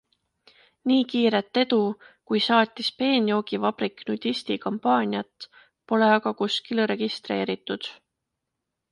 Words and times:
Nii 0.91 1.01
kiiret 1.09 1.57
edu, 1.63 1.77
kui 2.29 2.39
saatis 2.45 2.87
Peenjoogivabrik 3.01 4.01
Nudisti 4.07 4.57
kampaaniat, 4.63 5.45
pole 5.91 6.09
aga 6.15 6.33
kuskil 6.41 6.81
registreeritud. 6.93 7.91